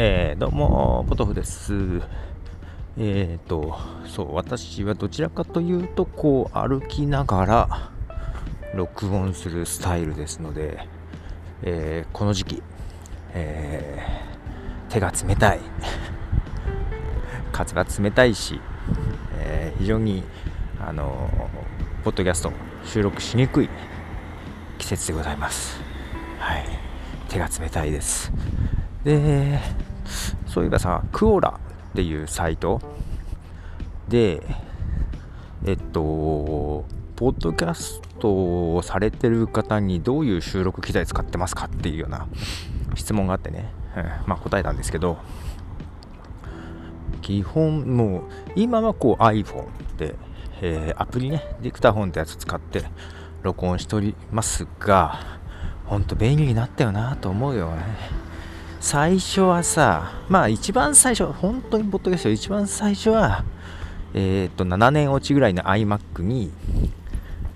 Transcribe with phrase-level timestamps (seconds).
[0.00, 1.74] えー、どうも、ポトフです。
[2.96, 7.90] えっ、ー、と、そう、私はどちらかというと、こう、歩きながら
[8.76, 10.86] 録音するスタイルですので、
[11.64, 12.62] えー、この時期、
[13.34, 15.60] えー、手が冷たい、
[17.50, 18.60] 風が冷たいし、
[19.40, 20.22] え非常に、
[20.80, 21.28] あの
[22.04, 22.52] ポッドキャスト
[22.84, 23.68] 収録しにくい
[24.78, 25.80] 季節でございます。
[26.38, 26.64] はい、
[27.28, 28.32] 手が冷たいです。
[29.02, 29.58] で、
[30.46, 31.58] そういえばさ、クオラ
[31.90, 32.80] っていうサイト。
[34.08, 34.42] で、
[35.66, 36.84] えっと、
[37.16, 42.26] ポッドキャストをされてる方にどういう収録機材使ってますかっていうような
[42.94, 45.18] 質問があってね、うん、まあ答えたんですけど、
[47.22, 48.22] 基本もう
[48.56, 49.66] 今はこう iPhone
[49.98, 50.14] で、
[50.62, 52.84] えー、アプリね、ディクタフォンってやつ使って
[53.42, 55.20] 録音しておりますが、
[55.86, 57.82] ほんと便利になったよなと思うよね。
[58.80, 63.44] 最初はさ、まあ一番最初、本当にポッドキャスト一番最初は、
[64.14, 66.52] えー、っと、7年落ちぐらいの iMac に、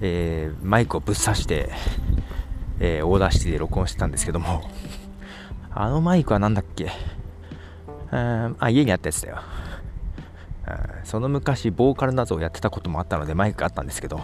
[0.00, 1.70] えー、マイクをぶっ刺して、
[2.78, 4.62] えー、 Audacity で録音してたんですけども、
[5.74, 6.90] あのマイクは何だっけ？
[8.10, 9.38] あ、家にあったやつだよ。
[11.04, 14.20] その昔、ボーカルなどをやってたこともあったので、マイクがあったんですけど、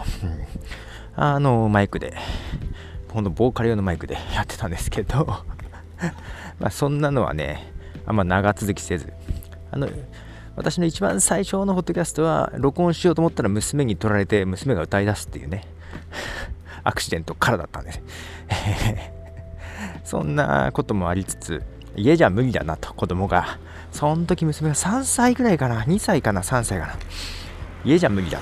[1.15, 2.15] あのマイクで、
[3.11, 5.43] ほんとボーカル用のマイクでやってたんですけど、
[6.59, 7.71] まそんなのはね、
[8.05, 9.13] あんま長続きせず、
[9.71, 9.87] あの、
[10.55, 15.63] 私の一番最初のホットキャストは、録音しようと思ったら娘に取られて、娘が歌い出すっていうね、
[16.83, 18.01] アクシデントからだったんです。
[20.03, 21.63] そんなこともありつつ、
[21.95, 23.57] 家じゃ無理だなと、子供が。
[23.91, 26.95] その時娘が3歳ぐらいかな、2歳かな、3歳かな。
[27.85, 28.39] 家じゃ無理だ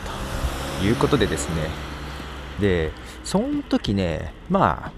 [0.80, 1.68] ということでですね。
[2.59, 2.92] で、
[3.23, 4.92] その時ね、ま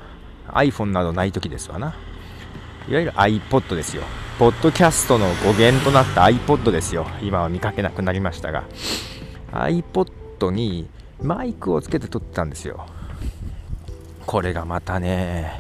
[0.48, 1.96] あ、iPhone などない時ですわな。
[2.88, 4.04] いわゆる iPod ですよ。
[4.38, 7.08] ポッドキャストの語源となった iPod ですよ。
[7.22, 8.66] 今は見かけなくなりましたが。
[9.54, 10.90] iPod に
[11.22, 12.86] マイクをつけて撮ってたんですよ。
[14.26, 15.58] これがまたね、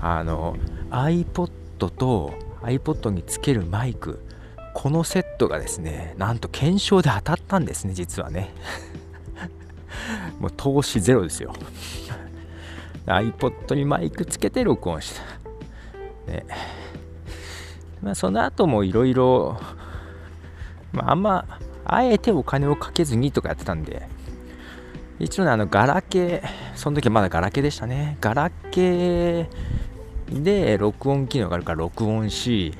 [0.00, 0.56] あの、
[0.90, 1.50] iPod
[1.90, 4.24] と iPod につけるマイク、
[4.72, 8.50] このセットがですね、なんと検証で当たったんですね、実はね。
[10.40, 11.52] もう投資ゼロですよ。
[13.04, 15.45] iPod にマイクつけて録音した。
[16.36, 16.46] ね
[18.02, 19.58] まあ、その後もいろいろ、
[20.96, 21.44] あんま、
[21.84, 24.08] あえてお金をかけずにとかやってたんで、
[25.18, 28.18] 一応ね、あの、ガラケー、その時まだガラケーでしたね。
[28.20, 29.46] ガラケー
[30.30, 32.74] で録音機能があるから録音し、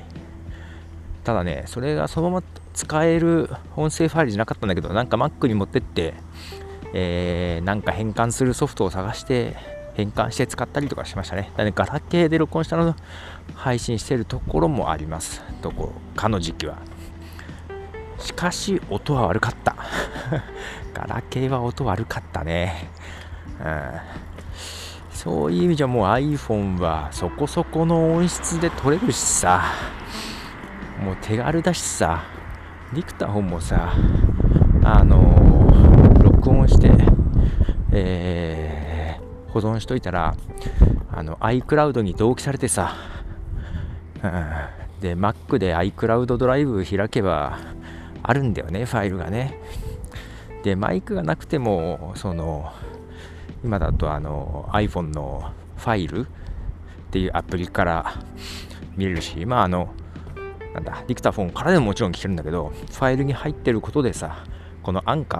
[1.23, 2.43] ただね、それがそのまま
[2.73, 6.13] 使える音声ファイルじゃなかったんだけど、なんか Mac に持ってって、
[6.93, 11.51] えー、なんか変換するソフトを探して、変換して使ったりとかしましたね。
[11.57, 12.95] だねガラケーで録音したのを
[13.55, 15.41] 配信してるところもあります。
[15.63, 16.77] とこかの時期は。
[18.19, 19.75] しかし、音は悪かった。
[20.93, 22.91] ガラケーは音悪かったね。
[23.59, 23.91] うん、
[25.09, 29.63] そういう意味じゃもう iPhone はそこそこの音質で撮れるしさ、
[31.03, 32.21] もう手軽だしさ、
[32.93, 33.93] ディクタフォンもさ、
[34.83, 36.91] あのー、録音して、
[37.91, 38.26] えー
[39.59, 40.35] 保存しといたら
[41.11, 42.95] あの iCloud に同期されてさ、
[44.23, 47.57] うん、で Mac で iCloud ドライブ開けば
[48.21, 49.59] あるんだよねファイルがね。
[50.63, 52.71] でマイクがなくてもその
[53.63, 56.25] 今だとあの iPhone のファイルっ
[57.09, 58.13] ていうアプリから
[58.95, 59.93] 見れるしまああの
[60.73, 64.43] なんだディクタフォンからでももちろん聞けるんだけどファイルに入ってることでさ
[64.83, 65.37] このアンカ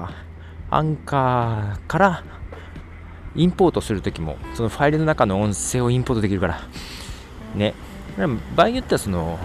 [0.71, 2.23] ーアンカーから
[3.37, 6.61] インポートするときも、そのファイルの中の音声をインポートできるから、
[7.55, 7.73] ね、
[8.55, 9.39] 場合によってはその、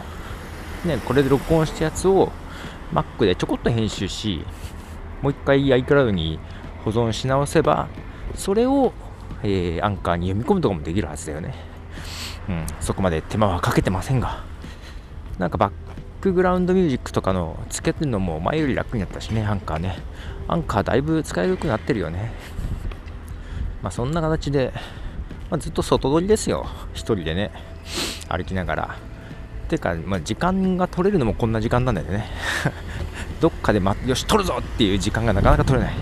[0.85, 2.33] ね、これで録音したやつを
[2.93, 4.45] Mac でちょこっと編集し、
[5.21, 6.41] もう一回 iCloud に
[6.85, 7.89] 保存し直せば、
[8.35, 8.93] それを、
[9.43, 11.55] えー、アンカーに読み込むとかもできるはずだよね。
[12.49, 14.43] うん、そこまで手間はかけてませんが、
[15.39, 15.73] なんかバッ
[16.23, 19.99] クグラウンドミュージックとかのつけてるのも前より楽になったしね、アンカーね。
[20.49, 22.33] アンカーだいぶ使えるよくなってるよね。
[23.83, 24.73] まあ、そんな形で、
[25.51, 27.51] まあ、ずっと外取りですよ、1人でね、
[28.29, 28.97] 歩きながら。
[29.69, 32.27] てか、まあ、時間が取れるのもこんな時間なんだよね。
[33.41, 35.95] どっかで、ま、よし、取るぞっていう時間がなかなか取れない。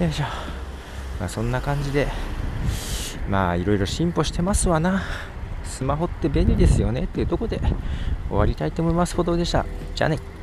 [0.00, 0.24] よいしょ。
[1.18, 2.08] まあ、そんな感じで、
[3.28, 5.02] まあ、いろいろ進歩してますわな。
[5.64, 7.60] スマホって便利ですよねっていうところで
[8.28, 9.16] 終わりたいと思います。
[9.16, 9.66] ほどでした。
[9.94, 10.35] じゃあね。